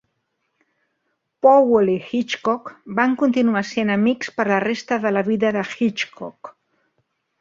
Powell 1.47 1.91
i 1.97 1.97
Hitchcock 2.05 2.71
van 3.01 3.13
continuar 3.23 3.63
sent 3.73 3.91
amics 3.97 4.33
per 4.39 4.47
la 4.53 4.59
resta 4.67 4.99
de 5.05 5.13
la 5.17 5.27
vida 5.29 5.53
de 5.59 5.67
Hitchcock. 5.77 6.55